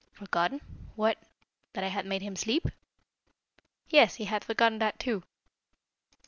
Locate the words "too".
4.97-5.21